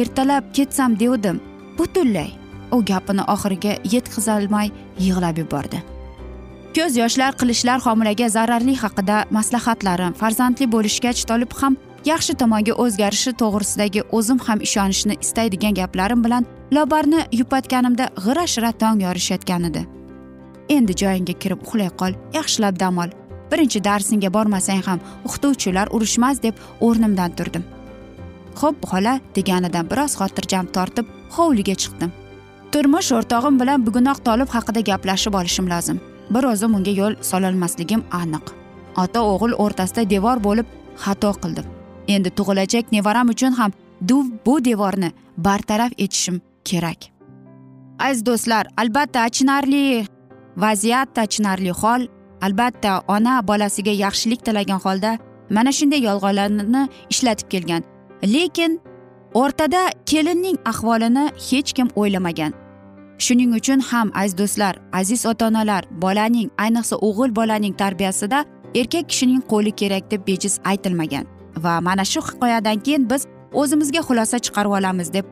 Ertalab 0.00 0.44
ketsam 0.56 0.98
devdim 1.00 1.40
butunlay 1.78 2.30
u 2.72 2.84
gapini 2.90 3.22
oxiriga 3.34 3.72
yetkazolmay 3.94 4.68
yig'lab 4.98 5.38
yubordi. 5.42 5.78
Ko'z 6.76 6.96
yoshlar 7.02 7.32
qilishlar 7.40 7.78
homilaga 7.86 8.28
zararli 8.36 8.74
haqida 8.82 9.16
maslahatlarim. 9.36 10.12
Farzandli 10.20 10.66
bo'lishgach 10.74 11.22
tolib 11.30 11.52
ham 11.60 11.76
yaxshi 12.10 12.34
tomonga 12.42 12.74
o'zgarishi 12.84 13.32
to'g'risidagi 13.42 14.02
o'zim 14.18 14.38
ham 14.46 14.58
ishonishni 14.66 15.14
istaydigan 15.24 15.74
gaplarim 15.80 16.20
bilan 16.26 16.46
lobarni 16.76 17.20
yupatganimda 17.40 18.04
g'ira 18.24 18.46
shira 18.54 18.72
tong 18.82 19.02
yorishayotgan 19.06 19.66
edi 19.70 19.82
endi 20.76 20.94
joyingga 21.02 21.34
kirib 21.42 21.66
uxlay 21.66 21.90
qol 22.00 22.12
yaxshilab 22.36 22.78
dam 22.82 22.98
ol. 23.04 23.10
Birinchi 23.50 23.80
darsingga 23.88 24.30
bormasang 24.36 24.82
ham 24.88 25.00
o'qituvchilar 25.26 25.90
urushmas 25.96 26.42
deb 26.44 26.54
o'rnimdan 26.86 27.34
turdim. 27.38 27.64
Xo'p 28.60 28.86
xola 28.90 29.14
deganidan 29.36 29.90
biroz 29.90 30.14
xotirjam 30.20 30.70
tortib 30.76 31.10
hovliga 31.36 31.74
chiqdim. 31.82 32.14
Turmush 32.72 33.10
o'rtog'im 33.18 33.58
bilan 33.62 33.86
bugunoq 33.86 34.22
tolib 34.28 34.54
haqida 34.56 34.80
gaplashib 34.90 35.34
olishim 35.40 35.66
lozim. 35.72 35.98
Bir 36.34 36.44
o'zim 36.52 36.74
unga 36.74 36.90
yo'l 37.00 37.14
sololmasligim 37.30 38.02
aniq. 38.22 38.44
Ota 39.02 39.20
o'g'il 39.32 39.54
o'rtasida 39.64 40.10
devor 40.10 40.38
bo'lib 40.46 40.66
xato 41.04 41.32
qildim. 41.42 41.66
Endi 42.08 42.30
tug'ilajak 42.38 42.92
nevaram 42.92 43.28
uchun 43.34 43.52
ham 43.60 43.72
bu 44.46 44.64
devorni 44.64 45.12
bartaraf 45.36 45.92
etishim 45.98 46.40
kerak. 46.64 47.00
Aziz 47.98 48.26
do'stlar 48.26 48.64
albatta 48.76 49.20
achinarli 49.20 50.06
vaziyat 50.56 51.18
achinarli 51.18 51.70
hol. 51.70 52.02
Albatta 52.46 53.02
ona 53.08 53.48
bolasiga 53.48 53.92
yaxshilik 54.04 54.44
tilagan 54.44 54.80
holda 54.84 55.18
mana 55.50 55.72
shunday 55.72 56.00
yolg'onlarni 56.08 56.82
ishlatib 57.12 57.48
kelgan. 57.52 57.82
Lekin 58.34 58.80
o'rtada 59.34 59.82
kelinning 60.06 60.56
ahvolini 60.70 61.24
hech 61.48 61.72
kim 61.72 61.88
o'ylamagan. 61.96 62.52
Shuning 63.26 63.52
uchun 63.58 63.80
ham 63.90 64.10
aziz 64.14 64.38
do'stlar 64.38 64.74
aziz 64.92 65.26
ota 65.26 65.46
onalar 65.50 65.82
bolaning 66.02 66.48
ayniqsa 66.64 66.96
o'g'il 66.96 67.36
bolaning 67.36 67.74
tarbiyasida 67.82 68.44
erkak 68.74 69.08
kishining 69.08 69.42
qo'li 69.52 69.72
kerak 69.80 70.10
deb 70.10 70.26
bejiz 70.26 70.60
aytilmagan. 70.64 71.24
Va 71.64 71.80
mana 71.80 72.04
shu 72.04 72.20
hikoyadan 72.28 72.78
keyin 72.84 73.10
biz 73.10 73.26
o'zimizga 73.52 74.00
xulosa 74.08 74.38
chiqarib 74.38 74.72
olamiz 74.78 75.12
deb 75.12 75.24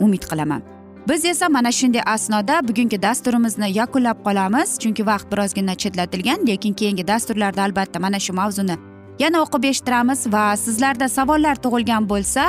umid 0.00 0.24
qilaman. 0.30 0.62
Biz 1.08 1.24
esa 1.24 1.48
mana 1.48 1.72
shunday 1.72 2.02
asnoda 2.06 2.68
bugungi 2.68 3.02
dasturimizni 3.02 3.68
yakunlab 3.78 4.18
qolamiz 4.26 4.78
chunki 4.82 5.06
vaqt 5.06 5.26
birozgina 5.32 5.74
chetlatilgan 5.74 6.46
lekin 6.46 6.72
keyingi 6.72 7.06
dasturlarda 7.06 7.62
albatta 7.62 8.00
mana 8.00 8.18
shu 8.26 8.32
mavzuni 8.32 8.76
yana 9.18 9.38
o'qib 9.44 9.64
eshittiramiz 9.70 10.20
va 10.32 10.56
sizlarda 10.56 11.08
savollar 11.08 11.56
tug'ilgan 11.64 12.08
bo'lsa 12.12 12.44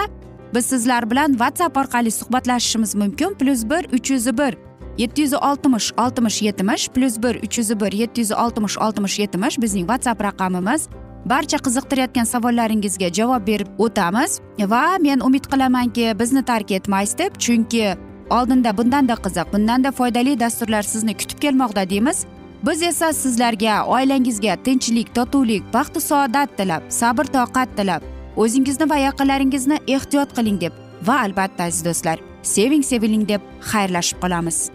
biz 0.53 0.65
sizlar 0.65 1.12
bilan 1.12 1.31
whatsapp 1.41 1.77
orqali 1.77 2.12
suhbatlashishimiz 2.12 2.95
mumkin. 2.95 3.34
Plyus 3.39 3.63
bir 3.69 3.84
uch 3.95 4.12
yuz 4.12 4.38
bir 4.38 4.64
yetti 4.97 5.21
yuz 5.21 5.34
oltmish 5.34 5.91
oltmish 5.97 6.41
yetmish 6.41 6.89
plyus 6.89 7.17
bir 7.23 7.36
uch 7.36 7.58
yuz 7.58 7.79
bir 7.79 7.91
yetti 7.91 8.21
yuz 8.21 8.31
oltmish 8.31 8.77
oltmish 8.77 9.19
yetmish 9.19 9.62
bizning 9.62 9.88
whatsapp 9.88 10.23
raqamimiz. 10.23 10.88
Barcha 11.25 11.58
qiziqtirayotgan 11.58 12.23
savollaringizga 12.23 13.10
javob 13.13 13.47
berib 13.47 13.67
o'tamiz. 13.77 14.39
Va 14.60 14.97
men 15.01 15.19
umid 15.19 15.45
qilamanki 15.51 16.13
bizni 16.19 16.45
tark 16.45 16.71
etmaysiz 16.71 17.17
deb 17.17 17.39
chunki 17.39 17.95
oldinda 18.29 18.77
bundanda 18.77 19.13
qiziq 19.13 19.53
bundanda 19.53 19.91
foydali 19.91 20.39
dasturlar 20.39 20.84
sizni 20.84 21.17
kutib 21.17 21.39
kelmoqda 21.39 21.89
deymiz. 21.89 22.25
Biz 22.65 22.81
esa 22.81 23.13
sizlarga 23.13 23.84
oilangizga 23.86 24.55
tinchlik 24.63 25.15
totuvlik 25.15 25.63
baxtu 25.73 26.01
saodat 26.01 26.58
tilab 26.58 26.84
sabr 26.89 27.25
toqat 27.38 27.69
tilab 27.77 28.01
o'zingizni 28.36 28.89
va 28.89 28.97
yaqinlaringizni 29.08 29.77
ehtiyot 29.88 30.34
qiling 30.38 30.62
deb 30.62 30.73
va 31.08 31.19
albatta 31.25 31.63
aziz 31.63 31.86
do'stlar 31.86 32.17
seving 32.43 32.84
seviling 32.84 33.27
deb 33.27 33.41
xayrlashib 33.71 34.17
qolamiz. 34.23 34.74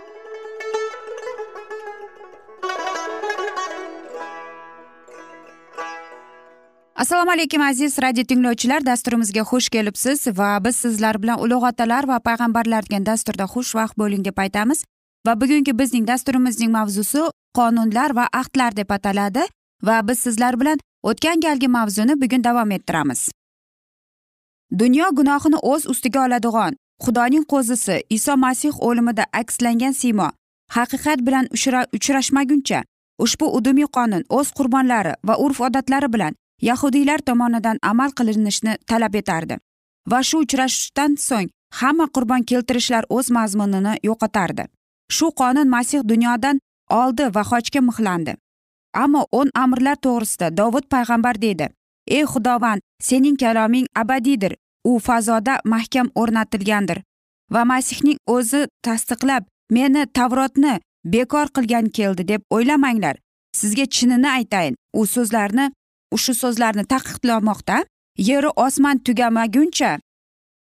Assalomu 7.01 7.31
alaykum 7.31 7.61
aziz 7.61 7.97
radio 8.01 8.23
tinglovchilar. 8.23 8.85
Dasturimizga 8.85 9.41
xush 9.41 9.69
kelibsiz 9.69 10.27
va 10.39 10.49
biz 10.65 10.75
sizlar 10.75 11.17
bilan 11.21 11.39
ulug' 11.43 11.63
otalar 11.69 12.07
va 12.07 12.17
payg'ambarlar 12.27 12.85
degan 12.89 13.05
dasturda 13.05 13.45
xushvaqt 13.53 13.97
bo'ling 14.01 14.25
deb 14.25 14.37
aytamiz. 14.43 14.83
Va 15.27 15.33
bugungi 15.41 15.73
bizning 15.79 16.05
dasturimizning 16.07 16.71
mavzusi 16.71 17.21
qonunlar 17.57 18.13
va 18.15 18.25
ahdlar 18.41 18.75
deb 18.79 18.89
ataladi 18.97 19.43
va 19.87 19.95
biz 20.07 20.19
sizlar 20.25 20.59
bilan 20.59 20.77
o'tgan 21.03 21.41
galgi 21.45 21.67
mavzuni 21.77 22.21
bugun 22.21 22.43
davom 22.43 22.71
ettiramiz. 22.71 23.21
Dunyo 24.79 25.05
gunohini 25.19 25.57
o'z 25.71 25.89
ustiga 25.93 26.25
oladigan 26.25 26.77
xudoning 27.05 27.45
qo'zisi 27.53 27.95
iso 28.09 28.37
masih 28.37 28.73
o'limida 28.87 29.25
akslangan 29.41 29.97
siymo 30.01 30.29
haqiqat 30.77 31.25
bilan 31.27 31.45
uchrashmaguncha 31.95 32.83
ushbu 33.23 33.45
udumiy 33.57 33.89
qonun 33.97 34.23
o'z 34.29 34.47
qurbonlari 34.57 35.13
va 35.27 35.33
urf 35.45 35.61
odatlari 35.69 36.13
bilan 36.13 36.33
yahudiylar 36.61 37.19
tomonidan 37.19 37.77
amal 37.81 38.11
qilinishni 38.17 38.77
talab 38.89 39.15
etardi 39.21 39.57
va 40.11 40.19
shu 40.23 40.37
uchrashishdan 40.45 41.15
so'ng 41.27 41.49
hamma 41.81 42.07
qurbon 42.15 42.43
keltirishlar 42.49 43.03
o'z 43.09 43.31
mazmunini 43.37 43.93
yo'qotardi. 44.03 44.63
Shu 45.15 45.27
qonun 45.41 45.67
masih 45.75 46.01
dunyodan 46.11 46.59
oldi 46.89 47.25
va 47.35 47.43
xochga 47.51 47.81
mixlandi. 47.89 48.35
Ammo 49.03 49.21
o'n 49.31 49.49
amrlar 49.63 49.97
to'g'risida 50.05 50.47
dovud 50.57 50.85
payg'ambar 50.93 51.41
deydi 51.41 51.67
ey 52.07 52.25
xudovand 52.33 52.81
sening 53.07 53.37
kaloming 53.43 53.87
abadiydir 54.01 54.53
u 54.83 54.99
fazoda 54.99 55.59
mahkam 55.65 56.07
o'rnatilgandir 56.21 57.03
va 57.53 57.61
masihning 57.71 58.17
o'zi 58.35 58.61
tasdiqlab 58.85 59.43
meni 59.77 60.05
tavrotni 60.17 60.79
bekor 61.13 61.47
qilgan 61.55 61.89
keldi 61.97 62.27
deb 62.27 62.41
o'ylamanglar. 62.55 63.15
Sizga 63.59 63.85
chinini 63.85 64.29
aytayin 64.29 64.75
u 64.93 65.05
so'zlarni 65.13 65.71
shu 66.17 66.33
so'zlarni 66.33 66.83
taqiqlamoqda 66.93 67.77
yeru 68.29 68.49
osmon 68.55 68.97
tugamaguncha 69.05 69.91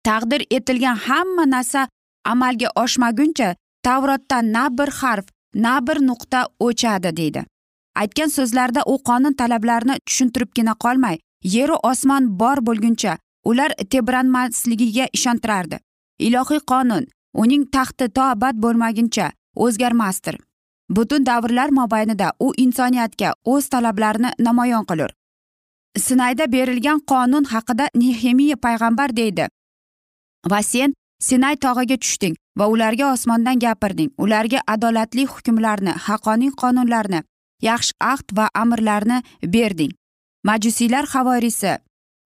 taqdir 0.08 0.46
etilgan 0.50 0.96
hamma 1.06 1.44
narsa 1.54 1.88
amalga 2.32 2.68
oshmaguncha 2.82 3.54
tavrotdan 3.82 4.52
na 4.52 4.64
bir 4.78 4.90
harf 5.00 5.26
na 5.54 5.86
bir 5.86 5.98
nuqta 6.08 6.40
o'chadi 6.60 7.16
deydi. 7.16 7.44
Aytgan 7.96 8.30
so'zlarida 8.36 8.82
u 8.92 8.94
qonun 9.08 9.34
talablarini 9.40 9.96
tushuntiribgina 10.06 10.74
qolmay 10.84 11.16
yeru 11.56 11.76
osmon 11.90 12.38
bor 12.40 12.58
bo'lguncha 12.68 13.18
ular 13.44 13.70
tebranmasligiga 13.92 15.06
ishontirardi. 15.12 15.76
Ilohiy 16.26 16.60
qonun 16.72 17.04
uning 17.42 17.64
taxti 17.76 18.08
to 18.16 18.22
abad 18.22 18.56
bo'lmaguncha 18.64 19.30
o'zgarmasdir. 19.64 20.36
Butun 20.96 21.26
davrlar 21.26 21.70
mobaynida 21.78 22.32
u 22.40 22.52
insoniyatga 22.64 23.34
o'z 23.44 23.68
talablarini 23.68 24.30
namoyon 24.38 24.84
qilur. 24.90 25.10
Sinayda 25.98 26.52
berilgan 26.52 27.00
qonun 27.00 27.44
haqida 27.44 27.88
nehemiya 27.94 28.56
payg'ambar 28.56 29.16
deydi 29.16 29.48
va 30.50 30.62
sen 30.62 30.94
sinay 31.28 31.56
tog'iga 31.56 31.96
tushding 31.96 32.36
va 32.58 32.66
ularga 32.74 33.12
osmondan 33.12 33.58
gapirding 33.58 34.10
ularga 34.18 34.60
adolatli 34.74 35.24
hukmlarni 35.32 35.92
haqqoniy 36.06 36.52
qonunlarni 36.62 37.20
yaxshi 37.68 37.92
ahd 38.12 38.36
va 38.36 38.46
amrlarni 38.62 39.18
berding 39.54 39.92
majusiylar 40.44 41.04
havoriysi 41.14 41.72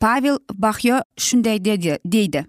pavel 0.00 0.38
bahyo 0.54 0.96
shunday 1.26 1.58
dedi 1.64 1.98
deydi 2.04 2.46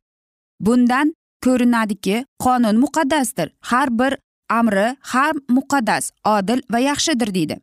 bundan 0.60 1.14
ko'rinadiki 1.46 2.26
qonun 2.44 2.76
muqaddasdir 2.84 3.48
har 3.70 3.90
bir 4.00 4.18
amri 4.60 4.88
har 5.12 5.34
muqaddas 5.58 6.12
odil 6.36 6.60
va 6.74 6.80
yaxshidir 6.80 7.34
deydi 7.38 7.56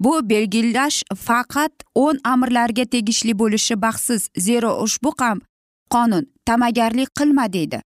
bu 0.00 0.28
belgilash 0.28 1.02
faqat 1.26 1.72
o'n 1.94 2.18
amrlarga 2.24 2.84
tegishli 2.84 3.38
bo'lishi 3.38 3.82
baxtsiz 3.82 4.28
zero 4.38 4.70
ushbu 4.84 5.12
ham 5.18 5.40
qonun 5.90 6.24
ta'magarlik 6.46 7.10
qilma 7.18 7.52
deydi. 7.52 7.80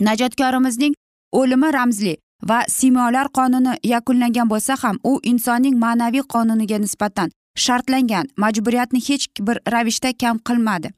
Najotkorimizning 0.00 0.94
o'limi 1.32 1.72
ramzli 1.72 2.16
va 2.48 2.64
simolar 2.68 3.28
qonuni 3.38 3.74
yakunlangan 3.84 4.50
bo'lsa 4.50 4.76
ham 4.82 4.96
u 5.04 5.20
insonning 5.22 5.76
ma'naviy 5.84 6.24
qonuniga 6.34 6.78
nisbatan 6.78 7.30
shartlangan 7.64 8.26
majburiyatni 8.36 9.00
hech 9.08 9.26
bir 9.40 9.56
ravishda 9.72 10.12
kam 10.12 10.38
qilmadi. 10.38 10.88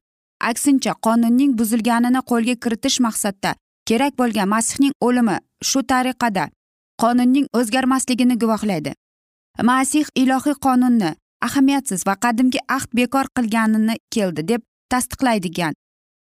Aksincha 0.40 0.92
qonunning 1.06 1.58
buzilganini 1.58 2.20
qo'lga 2.30 2.54
kiritish 2.62 3.00
maqsadida 3.06 3.54
kerak 3.88 4.18
bo'lgan 4.18 4.48
masihning 4.48 4.92
o'limi 5.06 5.36
shu 5.70 5.80
tariqada 5.92 6.44
qonunning 7.02 7.46
o'zgarmasligini 7.58 8.38
guvohlaydi. 8.42 8.92
Masih 9.62 10.06
ilohiy 10.14 10.54
qonunni 10.64 11.14
ahamiyatsiz 11.46 12.06
va 12.06 12.14
qadimgi 12.24 12.58
ahd 12.68 12.90
bekor 12.98 13.26
qilganini 13.36 13.96
keldi 14.10 14.48
deb 14.48 14.62
tasdiqlaydigan. 14.90 15.74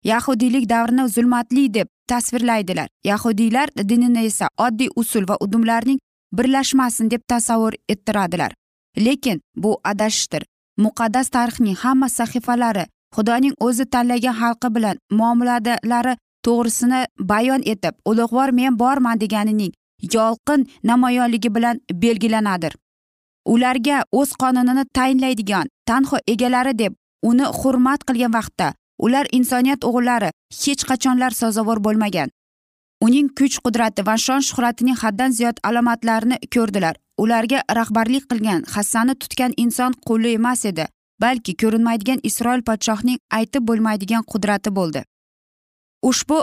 Yahudiylik 0.04 0.70
davrini 0.70 1.10
zulmatli 1.10 1.74
deb 1.74 1.88
tasvirlaydilar. 2.08 2.88
Yahudiylar 3.04 3.70
dinini 3.90 4.26
esa 4.26 4.48
oddiy 4.58 4.90
usul 4.96 5.26
va 5.30 5.38
udumlarning 5.40 6.00
birlashmasin 6.38 7.12
deb 7.12 7.22
tasavvur 7.28 7.74
ettiradilar. 7.90 8.52
Lekin 8.98 9.42
bu 9.56 9.80
adashishdir. 9.84 10.44
Muqaddas 10.78 11.30
tarixning 11.30 11.76
hamma 11.76 12.10
sahifalari 12.10 12.86
xudoning 13.16 13.56
o'zi 13.60 13.86
tanlagan 13.86 14.36
xalqi 14.42 14.76
bilan 14.76 14.98
muomaladalari 15.12 16.14
to'g'risini 16.46 17.06
bayon 17.20 17.62
etib 17.74 17.94
ulug'vor 18.10 18.50
men 18.60 18.80
borman 18.80 19.20
deganining 19.20 19.74
yolqin 20.14 20.68
namoyonligi 20.84 21.56
bilan 21.56 21.82
belgilanadir. 21.92 22.74
Ularga 23.46 24.04
o'z 24.12 24.32
qonunini 24.42 24.86
tayinlaydigan 24.98 25.68
tanho 25.86 26.18
egalari 26.28 26.74
deb 26.80 26.94
uni 27.30 27.46
hurmat 27.60 28.04
qilgan 28.08 28.34
vaqtda 28.38 28.74
ular 29.06 29.28
insoniyat 29.38 29.86
o'g'illari 29.90 30.30
hech 30.64 30.84
qachonlar 30.90 31.32
sazovor 31.42 31.80
bo'lmagan. 31.86 32.30
Uning 33.06 33.30
kuch 33.38 33.58
qudrati 33.66 34.06
va 34.08 34.16
shon 34.26 34.42
shuhratining 34.48 34.98
haddan 35.04 35.32
ziyod 35.38 35.58
alomatlarini 35.70 36.38
ko'rdilar. 36.56 36.96
Ularga 37.24 37.60
rahbarlik 37.78 38.30
qilgan 38.32 38.62
hassani 38.76 39.16
tutgan 39.22 39.54
inson 39.64 39.92
quli 40.08 40.34
emas 40.40 40.66
edi 40.72 40.86
balki 41.24 41.54
ko'rinmaydigan 41.62 42.24
isroil 42.30 42.62
podshohning 42.70 43.20
aytib 43.40 43.68
bo'lmaydigan 43.70 44.24
qudrati 44.32 44.76
bo'ldi. 44.78 45.04
Ushbu 46.10 46.38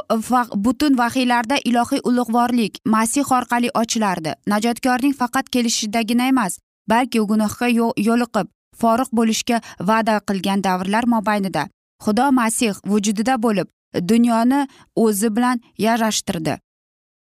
butun 0.65 0.99
vahiylarda 0.99 1.57
ilohiy 1.71 2.01
ulug'vorlik 2.11 2.79
masih 2.85 3.33
orqali 3.39 3.71
ochilardi. 3.83 4.33
Najotkorning 4.53 5.15
faqat 5.21 5.51
kelishidagina 5.55 6.29
emas 6.33 6.59
balki 6.93 7.19
gunohga 7.33 7.69
yo'liqib 8.09 8.47
forig' 8.81 9.13
bo'lishga 9.19 9.61
va'da 9.89 10.15
qilgan 10.29 10.65
davrlar 10.67 11.05
mobaynida 11.15 11.63
xudo 12.05 12.27
masih 12.41 12.75
vujudida 12.91 13.35
bo'lib 13.45 13.69
dunyoni 14.11 14.61
o'zi 14.97 15.37
bilan 15.37 15.61
yarashtirdi. 15.79 16.59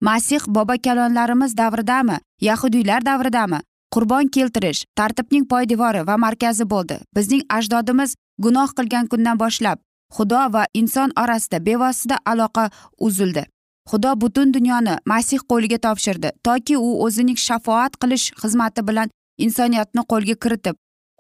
Masih 0.01 0.41
bobo 0.47 0.75
kalonlarimiz 0.83 1.57
davridami 1.57 2.17
yahudiylar 2.41 3.05
davridami? 3.05 3.59
Qurbon 3.93 4.27
keltirish 4.27 4.85
tartibning 4.95 5.45
poydevori 5.47 6.07
va 6.07 6.17
markazi 6.17 6.69
bo'ldi. 6.69 6.99
Bizning 7.15 7.43
ajdodimiz 7.49 8.15
gunoh 8.37 8.69
qilgan 8.77 9.07
kundan 9.07 9.39
boshlab 9.39 9.77
xudo 10.15 10.41
va 10.53 10.65
inson 10.73 11.11
orasida 11.23 11.65
bevosita 11.65 12.17
aloqa 12.25 12.69
uzildi. 12.99 13.45
Xudo 13.89 14.11
butun 14.21 14.53
dunyoni 14.53 14.95
masih 15.05 15.39
qo'liga 15.51 15.77
topshirdi 15.77 16.31
toki 16.43 16.77
u 16.77 16.89
o'zining 17.05 17.37
shafoat 17.47 17.97
qilish 18.01 18.25
xizmati 18.41 18.81
bilan 18.87 19.09
insoniyatni 19.38 20.02
qo'lga 20.12 20.36
kiritib 20.43 20.76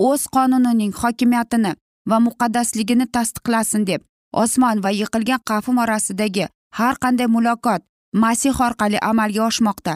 o'z 0.09 0.27
qonunining 0.35 0.93
hokimiyatini 1.01 1.71
va 2.09 2.17
muqaddasligini 2.27 3.05
tasdiqlasin 3.15 3.87
deb 3.91 4.01
osmon 4.43 4.83
va 4.83 4.91
yiqilgan 5.01 5.41
qafim 5.49 5.77
orasidagi 5.83 6.47
har 6.79 6.95
qanday 7.03 7.27
muloqot 7.35 7.81
masih 8.23 8.61
orqali 8.67 8.97
amalga 9.11 9.41
oshmoqda. 9.49 9.93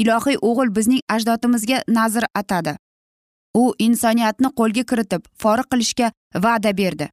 Ilohiy 0.00 0.38
o'g'il 0.48 0.70
bizning 0.76 1.02
ajdodimizga 1.14 1.78
nazr 1.88 2.24
atadi. 2.40 2.72
U 3.62 3.64
insoniyatni 3.86 4.48
qo'lga 4.58 4.84
kiritib 4.90 5.26
forig 5.42 5.68
qilishga 5.72 6.08
va'da 6.44 6.72
berdi. 6.80 7.06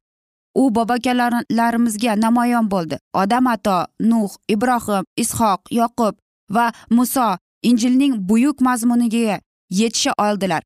U 0.60 0.62
bobokalarimizga 0.76 2.16
namoyon 2.24 2.70
bo'ldi. 2.72 2.96
Odam 3.22 3.46
ato 3.54 3.76
nuh 4.10 4.32
ibrohim 4.54 5.04
ishoq 5.22 5.60
yoqub 5.80 6.14
va 6.56 6.66
muso 6.96 7.28
injilning 7.62 8.14
buyuk 8.28 8.60
mazmuniga 8.66 9.40
yetisha 9.70 10.12
oldilar. 10.18 10.62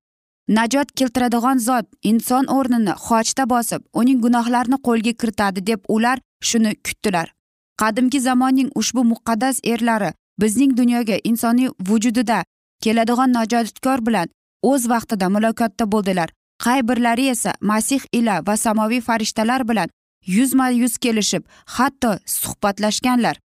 Najot 0.48 0.92
keltiradigan 0.98 1.58
zot 1.58 1.86
inson 2.02 2.44
o'rnini 2.56 2.94
xochda 3.06 3.44
bosib 3.50 3.82
uning 4.00 4.20
gunohlarini 4.24 4.78
qo'lga 4.86 5.12
kiritadi 5.20 5.66
deb 5.66 5.80
ular 5.88 6.18
shuni 6.48 6.74
kutdilar. 6.84 7.32
Qadimgi 7.80 8.20
zamonning 8.20 8.70
ushbu 8.74 9.04
muqaddas 9.12 9.60
erlari 9.64 10.12
bizning 10.40 10.76
dunyoga 10.76 11.16
insoniy 11.24 11.70
vujudida 11.88 12.44
keladigan 12.82 13.32
najotkor 13.32 14.06
bilan 14.06 14.28
o'z 14.62 14.88
vaqtida 14.92 15.28
muloqotda 15.34 15.84
bo'ldilar. 15.92 16.28
Qay 16.64 16.80
birlari 16.88 17.28
esa 17.34 17.52
masih 17.60 18.02
ila 18.12 18.42
va 18.46 18.56
samoviy 18.56 19.00
farishtalar 19.00 19.68
bilan 19.68 19.88
yuzma 20.26 20.68
yuz 20.68 20.98
kelishib 20.98 21.42
hatto 21.66 22.18
suhbatlashganlar. 22.26 23.36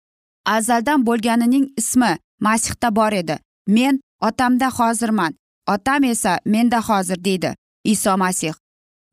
Azaldan 0.47 1.07
bo'lganining 1.07 1.67
ismi 1.77 2.13
masihda 2.41 2.97
bor 2.97 3.13
edi. 3.13 3.39
Men 3.67 4.01
otamda 4.21 4.69
hozirman. 4.71 5.35
Otam 5.75 6.05
esa 6.05 6.39
menda 6.45 6.81
hozir 6.89 7.25
deydi 7.25 7.51
iso 7.85 8.17
masih. 8.17 8.55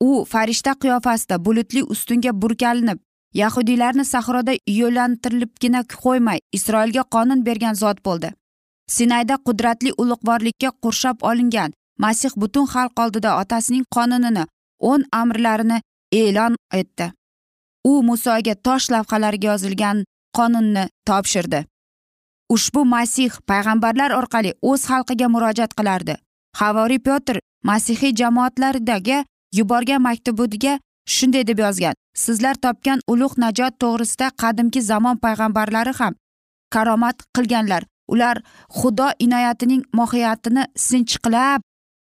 U 0.01 0.25
farishta 0.31 0.71
qiyofasida 0.81 1.45
bulutli 1.45 1.81
ustunga 1.83 2.31
burkalinib 2.41 2.99
yahudiylarni 3.41 4.05
sahroda 4.05 4.53
yo'llantirilibgina 4.79 5.81
qo'ymay 6.03 6.39
isroilga 6.57 7.03
qonun 7.15 7.45
bergan 7.47 7.75
zot 7.83 7.99
bo'ldi. 8.05 8.29
Sinayda 8.95 9.35
qudratli 9.47 9.91
ulug'vorlikka 10.01 10.69
qurshab 10.83 11.17
olingan 11.29 11.71
masih 12.03 12.31
butun 12.41 12.65
xalq 12.73 12.99
oldida 13.03 13.31
otasining 13.41 13.85
qonunini 13.95 14.43
o'n 14.79 15.01
amrlarini 15.21 15.77
e'lon 16.21 16.55
etdi. 16.81 17.11
U 17.91 17.93
musoga 18.09 18.55
tosh 18.65 18.91
lavhalariga 18.93 19.47
yozilgan 19.51 20.03
qonunni 20.37 20.83
topshirdi. 21.07 21.65
Ushbu 22.55 22.85
masih 22.85 23.31
payg'ambarlar 23.49 24.11
orqali 24.19 24.51
o'z 24.69 24.81
xalqiga 24.89 25.27
murojaat 25.33 25.71
qilardi. 25.79 26.15
Havoriy 26.59 26.99
petr 27.07 27.39
masihiy 27.63 28.13
jamoatlardagi 28.21 29.17
yuborgan 29.57 30.01
maktubiga 30.01 30.79
shunday 31.15 31.43
deb 31.47 31.59
yozgan. 31.59 31.95
Sizlar 32.23 32.55
topgan 32.55 32.99
ulug' 33.11 33.37
najot 33.43 33.73
to'g'risida 33.83 34.27
qadimki 34.41 34.81
zamon 34.81 35.17
payg'ambarlari 35.23 35.93
ham 35.99 36.13
karomat 36.73 37.17
qilganlar. 37.35 37.83
Ular 38.07 38.37
xudo 38.79 39.07
inoyatining 39.19 39.83
mohiyatini 39.93 40.63
sinchiqlab 40.87 41.61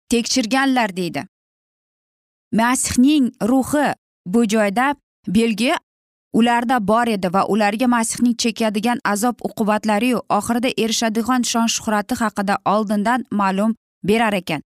tekshirganlar 0.09 0.95
deydi. 0.95 1.21
Masihning 2.59 3.25
ruhi 3.49 3.93
bu 4.25 4.41
joyda 4.53 4.95
belgi 5.27 5.73
ularda 6.33 6.87
bor 6.87 7.07
edi 7.07 7.33
va 7.33 7.45
ularga 7.45 7.87
masihning 7.87 8.35
chekadigan 8.43 8.99
azob 9.13 9.35
uqubatlariyu 9.47 10.19
oxirida 10.37 10.69
erishadigan 10.83 11.41
shon 11.51 11.67
shuhrati 11.75 12.15
haqida 12.21 12.57
oldindan 12.65 13.25
ma'lum 13.31 13.75
berar 14.03 14.33
ekan. 14.33 14.61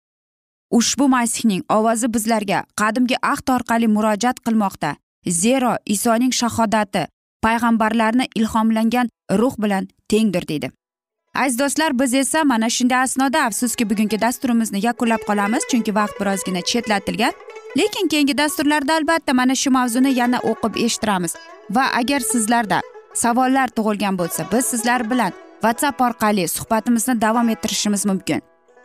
Ushbu 0.72 1.08
masihning 1.08 1.64
ovozi 1.70 2.14
bizlarga 2.14 2.64
qadimgi 2.82 3.16
ahd 3.22 3.48
orqali 3.56 3.88
murojaat 3.88 4.38
qilmoqda. 4.46 4.96
Zero 5.28 5.76
isoning 5.86 6.34
shahodati 6.34 7.08
payg'ambarlarni 7.46 8.26
ilhomlangan 8.36 9.10
ruh 9.32 9.56
bilan 9.64 9.88
tengdir 10.10 10.48
deydi. 10.48 10.72
Aziz 11.36 11.60
do'stlar 11.60 12.00
biz 12.00 12.14
esa 12.14 12.44
mana 12.44 12.70
shunday 12.70 13.02
asnoda 13.02 13.44
afsuski 13.44 13.90
bugungi 13.90 14.22
dasturimizni 14.22 14.80
yakunlab 14.86 15.22
qolamiz 15.30 15.64
chunki 15.72 15.96
vaqt 15.96 16.20
birozgina 16.20 16.62
chetlatilgan. 16.62 17.34
Lekin 17.78 18.08
keyingi 18.08 18.38
dasturlarda 18.38 18.94
albatta 18.96 19.34
mana 19.34 19.56
shu 19.56 19.72
mavzuni 19.72 20.12
yana 20.20 20.40
o'qib 20.52 20.76
eshittiramiz. 20.86 21.36
Va 21.70 21.86
agar 22.00 22.20
sizlarda 22.20 22.82
savollar 23.14 23.68
tug'ilgan 23.78 24.18
bo'lsa 24.20 24.46
biz 24.52 24.66
sizlar 24.66 25.10
bilan 25.12 25.32
whatsapp 25.64 26.02
orqali 26.02 26.48
suhbatimizni 26.48 27.22
davom 27.22 27.50
ettirishimiz 27.50 28.06
mumkin. 28.06 28.42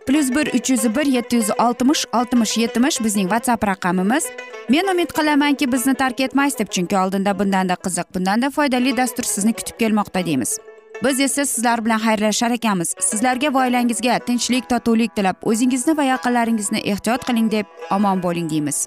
Plyus 0.06 0.30
bir 0.30 0.46
uch 0.54 0.70
yuz 0.70 0.84
bir 0.96 1.06
yetti 1.06 1.36
yuz 1.36 1.50
oltmish 1.58 2.04
oltmish 2.12 2.56
yetmish 2.58 3.00
bizning 3.04 3.28
whatsapp 3.30 3.66
raqamimiz 3.66 4.24
men 4.68 4.88
umid 4.92 5.10
qilamanki 5.18 5.72
bizni 5.72 5.94
tark 5.94 6.20
etmaysiz 6.20 6.58
deb 6.58 6.70
chunki 6.74 6.98
oldinda 6.98 7.38
bundanda 7.38 7.74
qiziq 7.74 8.14
bundanda 8.14 8.50
foydali 8.50 8.96
dastur 8.96 9.24
sizni 9.24 9.52
kutib 9.52 9.78
kelmoqda 9.78 10.26
deymiz 10.26 10.58
biz 11.04 11.20
esa 11.20 11.46
sizlar 11.46 11.84
bilan 11.84 12.00
xayrlashar 12.06 12.50
ekanmiz 12.50 12.94
sizlarga 13.00 13.54
va 13.54 13.64
oilangizga 13.66 14.18
tinchlik 14.18 14.68
totuvlik 14.68 15.16
tilab 15.16 15.36
o'zingizni 15.42 15.96
va 15.96 16.04
yaqinlaringizni 16.12 16.78
ehtiyot 16.92 17.26
qiling 17.30 17.50
deb 17.56 17.66
omon 17.90 18.22
bo'ling 18.22 18.50
deymiz 18.50 18.86